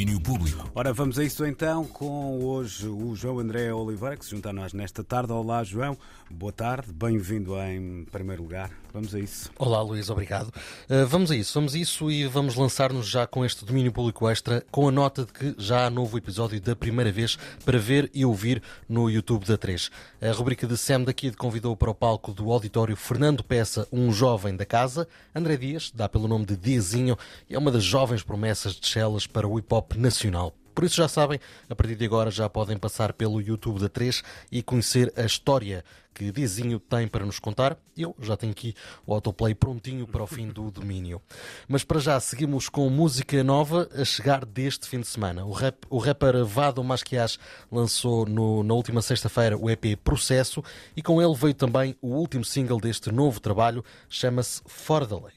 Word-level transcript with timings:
domínio 0.00 0.20
público. 0.20 0.70
Ora, 0.74 0.94
vamos 0.94 1.18
a 1.18 1.24
isso 1.24 1.44
então 1.44 1.84
com 1.84 2.42
hoje 2.42 2.88
o 2.88 3.14
João 3.14 3.38
André 3.38 3.70
Oliveira, 3.72 4.16
que 4.16 4.24
se 4.24 4.30
junta 4.30 4.48
a 4.48 4.52
nós 4.52 4.72
nesta 4.72 5.04
tarde. 5.04 5.30
Olá, 5.30 5.62
João. 5.62 5.96
Boa 6.30 6.52
tarde, 6.52 6.92
bem-vindo 6.92 7.60
em 7.60 8.04
primeiro 8.04 8.42
lugar. 8.42 8.70
Vamos 8.92 9.14
a 9.14 9.18
isso. 9.18 9.50
Olá, 9.58 9.82
Luís, 9.82 10.08
obrigado. 10.10 10.48
Uh, 10.88 11.06
vamos 11.06 11.30
a 11.30 11.36
isso, 11.36 11.52
vamos 11.54 11.74
a 11.74 11.78
isso 11.78 12.10
e 12.10 12.26
vamos 12.26 12.54
lançar-nos 12.54 13.08
já 13.08 13.26
com 13.26 13.44
este 13.44 13.64
domínio 13.64 13.92
público 13.92 14.28
extra, 14.28 14.64
com 14.70 14.88
a 14.88 14.92
nota 14.92 15.24
de 15.24 15.32
que 15.32 15.54
já 15.58 15.86
há 15.86 15.90
novo 15.90 16.16
episódio 16.16 16.60
da 16.60 16.74
primeira 16.74 17.10
vez 17.10 17.36
para 17.64 17.78
ver 17.78 18.08
e 18.14 18.24
ouvir 18.24 18.62
no 18.88 19.10
YouTube 19.10 19.44
da 19.44 19.58
3. 19.58 19.90
A 20.22 20.32
rubrica 20.32 20.66
de 20.66 20.76
Sam 20.76 21.02
da 21.02 21.12
Kid 21.12 21.36
convidou 21.36 21.76
para 21.76 21.90
o 21.90 21.94
palco 21.94 22.32
do 22.32 22.50
auditório 22.52 22.96
Fernando 22.96 23.42
Peça, 23.42 23.86
um 23.92 24.12
jovem 24.12 24.56
da 24.56 24.64
casa. 24.64 25.06
André 25.34 25.56
Dias, 25.56 25.92
dá 25.94 26.08
pelo 26.08 26.28
nome 26.28 26.46
de 26.46 26.56
Diazinho, 26.56 27.18
e 27.48 27.54
é 27.54 27.58
uma 27.58 27.72
das 27.72 27.84
jovens 27.84 28.22
promessas 28.22 28.74
de 28.74 28.86
Chelas 28.86 29.26
para 29.26 29.46
o 29.46 29.58
hip 29.58 29.72
hop 29.74 29.89
nacional. 29.96 30.54
Por 30.74 30.84
isso 30.84 30.96
já 30.96 31.08
sabem, 31.08 31.38
a 31.68 31.74
partir 31.74 31.94
de 31.96 32.04
agora 32.04 32.30
já 32.30 32.48
podem 32.48 32.78
passar 32.78 33.12
pelo 33.12 33.40
YouTube 33.40 33.80
da 33.80 33.88
3 33.88 34.22
e 34.50 34.62
conhecer 34.62 35.12
a 35.16 35.22
história 35.22 35.84
que 36.14 36.30
Dizinho 36.32 36.78
tem 36.78 37.08
para 37.08 37.26
nos 37.26 37.38
contar. 37.38 37.76
Eu 37.96 38.14
já 38.20 38.36
tenho 38.36 38.52
aqui 38.52 38.74
o 39.06 39.12
autoplay 39.12 39.54
prontinho 39.54 40.06
para 40.06 40.22
o 40.22 40.26
fim 40.26 40.48
do 40.48 40.70
domínio. 40.72 41.20
Mas 41.68 41.84
para 41.84 42.00
já 42.00 42.18
seguimos 42.20 42.68
com 42.68 42.88
música 42.88 43.42
nova 43.44 43.88
a 43.94 44.04
chegar 44.04 44.44
deste 44.44 44.88
fim 44.88 45.00
de 45.00 45.06
semana. 45.06 45.44
O, 45.44 45.52
rap, 45.52 45.76
o 45.90 45.98
rapper 45.98 46.44
Vado 46.44 46.82
Masquias 46.82 47.38
lançou 47.70 48.24
no, 48.24 48.62
na 48.62 48.74
última 48.74 49.02
sexta-feira 49.02 49.58
o 49.58 49.68
EP 49.68 49.96
Processo 50.02 50.62
e 50.96 51.02
com 51.02 51.20
ele 51.20 51.34
veio 51.34 51.54
também 51.54 51.96
o 52.00 52.08
último 52.14 52.44
single 52.44 52.80
deste 52.80 53.10
novo 53.12 53.40
trabalho, 53.40 53.84
chama-se 54.08 54.62
Fora 54.66 55.06
da 55.06 55.16
Lei. 55.16 55.34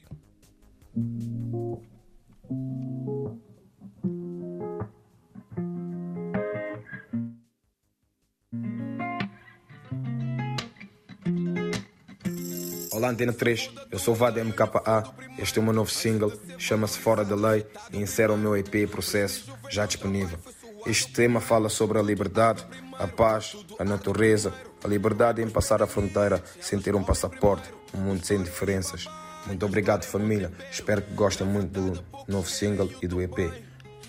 Olá 12.94 13.08
Antena 13.08 13.32
3, 13.32 13.72
eu 13.90 13.98
sou 13.98 14.14
o 14.14 14.16
Vada 14.16 14.42
MKA, 14.44 15.12
este 15.36 15.58
é 15.58 15.60
o 15.60 15.64
meu 15.64 15.72
novo 15.72 15.90
single, 15.90 16.32
chama-se 16.56 16.96
Fora 16.96 17.24
da 17.24 17.34
Lei 17.34 17.66
e 17.92 17.98
insere 17.98 18.30
o 18.30 18.36
meu 18.36 18.56
EP 18.56 18.88
Processo, 18.88 19.52
já 19.68 19.84
disponível. 19.84 20.38
Este 20.86 21.12
tema 21.12 21.40
fala 21.40 21.68
sobre 21.68 21.98
a 21.98 22.02
liberdade, 22.02 22.64
a 22.96 23.08
paz, 23.08 23.56
a 23.80 23.84
natureza, 23.84 24.54
a 24.84 24.86
liberdade 24.86 25.42
em 25.42 25.50
passar 25.50 25.82
a 25.82 25.88
fronteira 25.88 26.40
sem 26.60 26.78
ter 26.78 26.94
um 26.94 27.02
passaporte, 27.02 27.68
um 27.92 27.98
mundo 27.98 28.24
sem 28.24 28.40
diferenças. 28.40 29.06
Muito 29.44 29.66
obrigado 29.66 30.04
família, 30.04 30.52
espero 30.70 31.02
que 31.02 31.14
gostem 31.14 31.48
muito 31.48 31.72
do 31.72 32.04
novo 32.28 32.48
single 32.48 32.88
e 33.02 33.08
do 33.08 33.20
EP. 33.20 33.52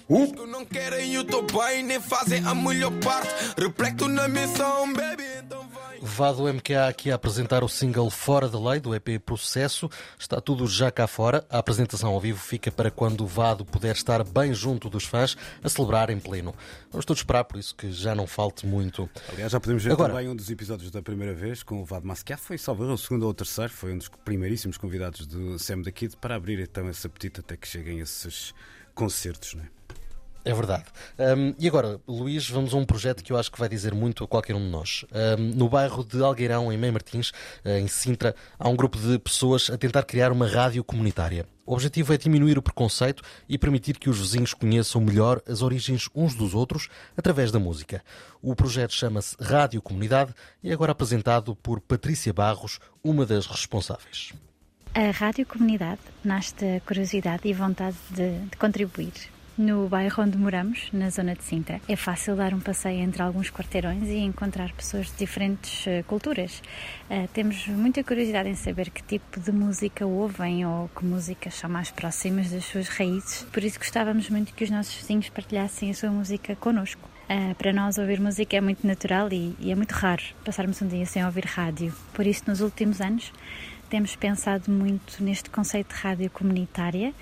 Uh! 0.08 0.46
Não 0.46 0.64
querem 0.64 1.18
o 1.18 1.24
teu 1.24 1.42
bem, 1.42 1.82
nem 1.82 2.00
fazem 2.00 2.46
a 2.46 2.54
melhor 2.54 2.92
parte. 3.04 3.34
Reflecto 3.58 4.08
na 4.08 4.28
missão, 4.28 4.94
baby. 4.94 5.26
Vado 6.02 6.44
MKA 6.54 6.88
aqui 6.88 7.10
a 7.12 7.16
apresentar 7.16 7.64
o 7.64 7.70
single 7.70 8.10
Fora 8.10 8.48
da 8.48 8.60
Lei, 8.60 8.80
do 8.80 8.94
EP 8.94 9.20
Processo. 9.26 9.90
Está 10.20 10.40
tudo 10.40 10.68
já 10.68 10.92
cá 10.92 11.08
fora. 11.08 11.46
A 11.50 11.58
apresentação 11.60 12.12
ao 12.12 12.20
vivo 12.20 12.40
fica 12.40 12.72
para 12.72 12.92
quando 12.92 13.22
o 13.22 13.28
Vado 13.28 13.66
puder 13.66 13.96
estar 13.96 14.24
bem 14.24 14.54
junto 14.54 14.90
dos 14.90 15.06
fãs 15.06 15.36
a 15.64 15.70
celebrar 15.70 16.10
em 16.10 16.20
pleno. 16.20 16.54
Vamos 16.92 17.06
todos 17.06 17.22
esperar, 17.22 17.44
por 17.46 17.58
isso 17.60 17.76
que 17.76 17.92
já 17.92 18.14
não 18.14 18.28
falte 18.28 18.66
muito. 18.66 19.10
Aliás, 19.32 19.52
já 19.52 19.60
podemos 19.60 19.84
ver 19.84 19.94
Agora- 19.94 20.14
também 20.14 20.30
um 20.30 20.36
dos 20.36 20.50
episódios 20.50 20.92
da 20.92 21.02
primeira 21.02 21.34
vez 21.34 21.64
com 21.64 21.82
o 21.82 21.86
Vado 21.86 22.06
Masquiat. 22.08 22.42
Foi 22.42 22.58
salvo 22.58 22.84
erro, 22.84 22.94
o 22.94 22.98
segundo 22.98 23.24
ou 23.24 23.30
o 23.30 23.34
terceiro. 23.34 23.72
Foi 23.72 23.94
um 23.94 23.98
dos 23.98 24.10
primeiríssimos 24.24 24.78
convidados 24.78 25.26
do 25.26 25.58
Sam 25.58 25.82
da 25.82 25.92
Kid 25.92 26.18
para 26.18 26.36
abrir 26.36 26.60
então 26.60 26.90
esse 26.90 27.06
apetite 27.08 27.40
até 27.40 27.58
que 27.58 27.68
cheguem 27.68 28.00
esses 28.00 28.54
concertos, 28.94 29.54
não 29.56 29.64
é? 29.64 29.68
É 30.46 30.54
verdade. 30.54 30.86
Um, 31.18 31.56
e 31.58 31.68
agora, 31.68 32.00
Luís, 32.08 32.48
vamos 32.48 32.72
a 32.72 32.78
um 32.78 32.86
projeto 32.86 33.24
que 33.24 33.34
eu 33.34 33.38
acho 33.38 33.52
que 33.52 33.60
vai 33.60 33.68
dizer 33.68 33.96
muito 33.96 34.24
a 34.24 34.28
qualquer 34.28 34.56
um 34.56 34.60
de 34.60 34.70
nós. 34.70 35.04
Um, 35.12 35.44
no 35.56 35.68
bairro 35.68 36.06
de 36.06 36.22
Algueirão, 36.22 36.72
em 36.72 36.78
Mem 36.78 36.92
Martins, 36.92 37.32
eh, 37.64 37.80
em 37.80 37.88
Sintra, 37.88 38.36
há 38.60 38.70
um 38.70 38.76
grupo 38.76 38.96
de 38.96 39.18
pessoas 39.18 39.72
a 39.72 39.78
tentar 39.78 40.04
criar 40.04 40.32
uma 40.32 40.48
rádio 40.48 40.84
comunitária. 40.84 41.48
O 41.66 41.74
objetivo 41.74 42.14
é 42.14 42.18
diminuir 42.18 42.60
o 42.60 42.62
preconceito 42.62 43.24
e 43.50 43.58
permitir 43.58 43.98
que 43.98 44.08
os 44.08 44.20
vizinhos 44.20 44.54
conheçam 44.54 45.02
melhor 45.02 45.42
as 45.48 45.64
origens 45.64 46.08
uns 46.14 46.36
dos 46.36 46.54
outros 46.54 46.90
através 47.18 47.52
da 47.52 47.58
música. 47.58 48.04
O 48.40 48.56
projeto 48.56 48.94
chama-se 48.94 49.36
Rádio 49.42 49.82
Comunidade 49.82 50.32
e 50.62 50.70
é 50.70 50.74
agora 50.74 50.92
apresentado 50.92 51.56
por 51.56 51.82
Patrícia 51.82 52.32
Barros, 52.32 52.80
uma 53.04 53.26
das 53.26 53.48
responsáveis. 53.48 54.32
A 54.94 55.10
Rádio 55.10 55.44
Comunidade 55.48 56.02
nasce 56.24 56.54
da 56.54 56.80
curiosidade 56.82 57.48
e 57.48 57.54
vontade 57.54 57.98
de, 58.12 58.38
de 58.46 58.58
contribuir. 58.58 59.34
No 59.58 59.88
bairro 59.88 60.22
onde 60.22 60.38
moramos, 60.38 60.90
na 60.92 61.10
zona 61.10 61.34
de 61.34 61.42
Sintra, 61.42 61.80
é 61.88 61.96
fácil 61.96 62.36
dar 62.36 62.54
um 62.54 62.60
passeio 62.60 63.00
entre 63.00 63.22
alguns 63.22 63.50
quarteirões 63.50 64.04
e 64.10 64.18
encontrar 64.18 64.74
pessoas 64.74 65.08
de 65.08 65.16
diferentes 65.16 65.88
eh, 65.88 66.04
culturas. 66.04 66.62
Eh, 67.10 67.30
temos 67.34 67.66
muita 67.68 68.04
curiosidade 68.04 68.50
em 68.50 68.56
saber 68.56 68.90
que 68.90 69.02
tipo 69.02 69.40
de 69.40 69.54
música 69.54 70.06
ouvem 70.06 70.66
ou 70.66 70.90
que 70.90 71.06
músicas 71.06 71.54
são 71.54 71.70
mais 71.70 71.90
próximas 71.90 72.52
das 72.52 72.66
suas 72.66 72.90
raízes. 72.90 73.44
Por 73.54 73.64
isso 73.64 73.80
gostávamos 73.80 74.30
muito 74.30 74.54
que 74.54 74.66
os 74.66 74.70
nossos 74.70 74.94
vizinhos 74.94 75.30
partilhassem 75.30 75.90
a 75.90 75.94
sua 75.94 76.10
música 76.10 76.54
connosco. 76.58 77.15
Uh, 77.28 77.56
para 77.56 77.74
nós 77.74 77.98
ouvir 77.98 78.20
música 78.20 78.56
é 78.56 78.62
muito 78.62 78.86
natural 78.86 79.28
e, 79.32 79.56
e 79.60 79.72
é 79.72 79.76
muito 79.76 79.94
raro 79.94 80.22
passarmos 80.44 80.80
um 80.82 80.88
dia 80.88 81.06
sem 81.08 81.26
ouvir 81.26 81.46
rádio. 81.46 81.92
Por 82.14 82.28
isso, 82.28 82.44
nos 82.46 82.62
últimos 82.62 83.02
anos, 83.02 83.34
temos 83.90 84.16
pensado 84.16 84.72
muito 84.72 85.24
neste 85.24 85.50
conceito 85.50 85.96
de 85.96 86.02
rádio 86.02 86.30
comunitária, 86.30 87.14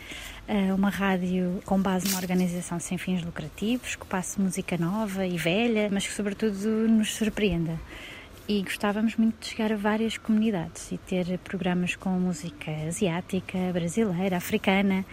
uh, 0.49 0.75
uma 0.75 0.89
rádio 0.89 1.61
com 1.65 1.79
base 1.79 2.07
numa 2.07 2.19
organização 2.19 2.81
sem 2.81 2.97
fins 2.97 3.23
lucrativos, 3.23 3.95
que 3.95 4.05
passe 4.05 4.41
música 4.41 4.77
nova 4.77 5.25
e 5.25 5.37
velha, 5.37 5.89
mas 5.89 6.05
que, 6.05 6.13
sobretudo, 6.13 6.67
nos 6.89 7.15
surpreenda. 7.15 7.79
E 8.45 8.61
gostávamos 8.61 9.15
muito 9.15 9.39
de 9.39 9.47
chegar 9.47 9.71
a 9.71 9.77
várias 9.77 10.17
comunidades 10.17 10.91
e 10.91 10.97
ter 10.97 11.37
programas 11.39 11.95
com 11.95 12.09
música 12.09 12.71
asiática, 12.87 13.57
brasileira, 13.71 14.35
africana 14.35 15.05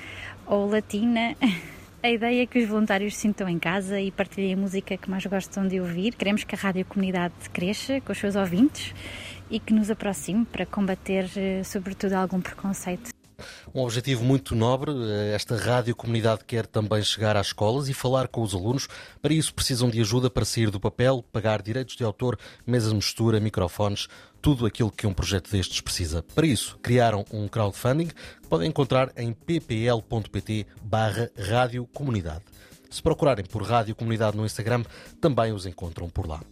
ou 0.47 0.69
latina. 0.69 1.37
A 2.03 2.09
ideia 2.09 2.45
é 2.45 2.47
que 2.47 2.59
os 2.59 2.67
voluntários 2.67 3.15
se 3.15 3.21
sintam 3.21 3.47
em 3.47 3.59
casa 3.59 4.01
e 4.01 4.11
partilhem 4.11 4.55
a 4.55 4.57
música 4.57 4.97
que 4.97 5.11
mais 5.11 5.27
gostam 5.27 5.69
de 5.69 5.79
ouvir. 5.79 6.15
Queremos 6.15 6.45
que 6.45 6.55
a 6.55 6.59
rádio 6.59 6.83
comunidade 6.87 7.35
cresça 7.53 8.01
com 8.01 8.13
os 8.13 8.17
seus 8.17 8.37
ouvintes 8.37 8.95
e 9.51 9.61
que 9.61 9.75
nos 9.75 9.91
aproxime 9.91 10.47
para 10.47 10.65
combater, 10.65 11.31
eh, 11.37 11.63
sobretudo, 11.63 12.15
algum 12.15 12.41
preconceito. 12.41 13.11
Um 13.75 13.83
objetivo 13.83 14.25
muito 14.25 14.55
nobre. 14.55 14.93
Esta 15.35 15.57
rádio 15.57 15.95
comunidade 15.95 16.45
quer 16.45 16.67
também 16.67 17.03
chegar 17.03 17.37
às 17.37 17.49
escolas 17.49 17.89
e 17.89 17.95
falar 17.95 18.29
com 18.29 18.43
os 18.43 18.55
alunos. 18.55 18.89
Para 19.21 19.33
isso 19.33 19.55
precisam 19.55 19.89
de 19.89 20.01
ajuda 20.01 20.31
para 20.31 20.45
sair 20.45 20.71
do 20.71 20.81
papel, 20.81 21.25
pagar 21.33 21.63
direitos 21.63 21.97
de 21.97 22.05
autor, 22.05 22.39
mesas 22.67 22.91
de 22.91 22.97
mistura, 22.97 23.41
microfones, 23.41 24.09
tudo 24.41 24.67
aquilo 24.67 24.91
que 24.91 25.07
um 25.07 25.13
projeto 25.13 25.51
destes 25.51 25.81
precisa. 25.81 26.25
Para 26.35 26.47
isso, 26.47 26.79
criaram 26.83 27.25
um 27.31 27.47
crowdfunding 27.47 28.07
que 28.07 28.49
podem 28.49 28.69
encontrar 28.69 29.13
em 29.17 29.33
ppl.pt 29.33 30.67
barra 30.83 31.31
rádio 31.39 31.87
comunidade. 31.93 32.43
Se 32.91 33.01
procurarem 33.01 33.45
por 33.45 33.63
Rádio 33.63 33.95
Comunidade 33.95 34.37
no 34.37 34.45
Instagram, 34.45 34.83
também 35.21 35.53
os 35.53 35.65
encontram 35.65 36.11
por 36.11 36.27
lá. 36.27 36.43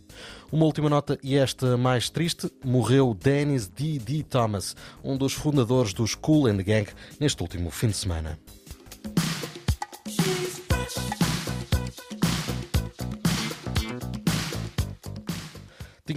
Uma 0.53 0.65
última 0.65 0.89
nota, 0.89 1.19
e 1.23 1.37
esta 1.37 1.77
mais 1.77 2.09
triste, 2.09 2.51
morreu 2.65 3.13
Dennis 3.13 3.67
D. 3.67 3.99
D. 3.99 4.23
Thomas, 4.23 4.77
um 5.03 5.17
dos 5.17 5.33
fundadores 5.33 5.93
dos 5.93 6.15
Cool 6.15 6.47
and 6.47 6.59
Gang, 6.59 6.89
neste 7.19 7.43
último 7.43 7.71
fim 7.71 7.89
de 7.89 7.97
semana. 7.97 8.39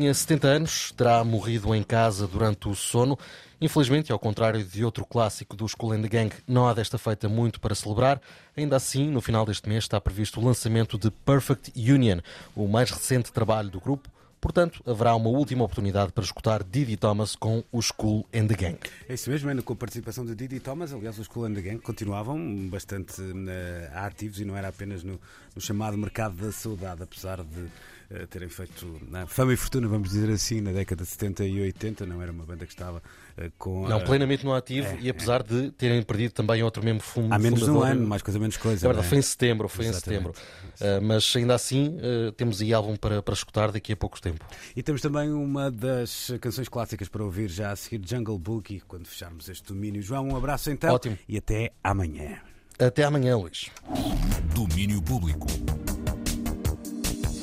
Tinha 0.01 0.15
70 0.15 0.47
anos, 0.47 0.91
terá 0.93 1.23
morrido 1.23 1.75
em 1.75 1.83
casa 1.83 2.27
durante 2.27 2.67
o 2.67 2.73
sono. 2.73 3.19
Infelizmente, 3.61 4.11
ao 4.11 4.17
contrário 4.17 4.63
de 4.63 4.83
outro 4.83 5.05
clássico 5.05 5.55
dos 5.55 5.75
Cool 5.75 5.91
and 5.91 6.01
the 6.01 6.07
Gang, 6.07 6.35
não 6.47 6.67
há 6.67 6.73
desta 6.73 6.97
feita 6.97 7.29
muito 7.29 7.59
para 7.59 7.75
celebrar. 7.75 8.19
Ainda 8.57 8.77
assim, 8.77 9.11
no 9.11 9.21
final 9.21 9.45
deste 9.45 9.69
mês 9.69 9.83
está 9.83 10.01
previsto 10.01 10.39
o 10.39 10.43
lançamento 10.43 10.97
de 10.97 11.11
Perfect 11.11 11.71
Union, 11.75 12.17
o 12.55 12.67
mais 12.67 12.89
recente 12.89 13.31
trabalho 13.31 13.69
do 13.69 13.79
grupo. 13.79 14.09
Portanto, 14.41 14.81
haverá 14.87 15.15
uma 15.15 15.29
última 15.29 15.63
oportunidade 15.63 16.11
para 16.11 16.23
escutar 16.23 16.63
Didi 16.63 16.97
Thomas 16.97 17.35
com 17.35 17.63
os 17.71 17.91
Cool 17.91 18.25
and 18.33 18.47
the 18.47 18.55
Gang. 18.55 18.79
É 19.07 19.13
isso 19.13 19.29
mesmo, 19.29 19.51
ainda 19.51 19.61
com 19.61 19.73
a 19.73 19.75
participação 19.75 20.25
de 20.25 20.33
Didi 20.33 20.59
Thomas. 20.59 20.91
Aliás, 20.91 21.19
os 21.19 21.27
Cool 21.27 21.45
and 21.45 21.53
the 21.53 21.61
Gang 21.61 21.77
continuavam 21.77 22.67
bastante 22.69 23.21
uh, 23.21 23.97
ativos 23.97 24.39
e 24.39 24.45
não 24.45 24.57
era 24.57 24.69
apenas 24.69 25.03
no, 25.03 25.21
no 25.55 25.61
chamado 25.61 25.95
mercado 25.95 26.37
da 26.37 26.51
saudade, 26.51 27.03
apesar 27.03 27.43
de 27.43 27.69
terem 28.29 28.49
feito 28.49 28.85
uh, 28.85 29.27
fama 29.27 29.53
e 29.53 29.57
fortuna, 29.57 29.87
vamos 29.87 30.09
dizer 30.09 30.29
assim, 30.31 30.61
na 30.61 30.71
década 30.71 31.03
de 31.03 31.09
70 31.09 31.45
e 31.45 31.61
80. 31.61 32.05
Não 32.05 32.21
era 32.21 32.31
uma 32.31 32.45
banda 32.45 32.65
que 32.65 32.73
estava 32.73 33.01
com. 33.57 33.87
Não, 33.87 34.01
plenamente 34.01 34.45
no 34.45 34.53
ativo 34.53 34.87
é, 34.87 34.97
e 35.01 35.09
apesar 35.09 35.41
é. 35.41 35.43
de 35.43 35.71
terem 35.71 36.01
perdido 36.03 36.31
também 36.31 36.61
outro 36.63 36.83
membro 36.83 37.03
fundador. 37.03 37.35
Há 37.35 37.39
menos 37.39 37.59
de 37.61 37.69
um 37.69 37.81
ano, 37.81 38.07
mais 38.07 38.21
coisa, 38.21 38.39
menos 38.39 38.57
coisa. 38.57 38.87
Verdade, 38.87 39.05
é? 39.05 39.09
foi 39.09 39.17
em 39.17 39.21
setembro, 39.21 39.67
foi 39.67 39.85
Exatamente. 39.85 40.29
em 40.29 40.75
setembro. 40.75 41.03
mas 41.05 41.33
ainda 41.35 41.55
assim, 41.55 41.97
temos 42.35 42.61
aí 42.61 42.73
álbum 42.73 42.95
para, 42.95 43.21
para 43.21 43.33
escutar 43.33 43.71
daqui 43.71 43.93
a 43.93 43.97
pouco 43.97 44.21
tempo. 44.21 44.45
E 44.75 44.83
temos 44.83 45.01
também 45.01 45.31
uma 45.31 45.71
das 45.71 46.31
canções 46.41 46.67
clássicas 46.69 47.07
para 47.07 47.23
ouvir 47.23 47.49
já 47.49 47.71
a 47.71 47.75
seguir, 47.75 48.01
Jungle 48.07 48.37
Boogie, 48.37 48.81
quando 48.87 49.07
fecharmos 49.07 49.49
este 49.49 49.67
domínio. 49.67 50.01
João, 50.01 50.27
um 50.29 50.35
abraço 50.35 50.69
então. 50.69 50.93
Ótimo. 50.93 51.17
E 51.27 51.37
até 51.37 51.71
amanhã. 51.83 52.39
Até 52.79 53.03
amanhã, 53.03 53.37
Luís. 53.37 53.69
Domínio 54.55 55.01
Público. 55.01 55.47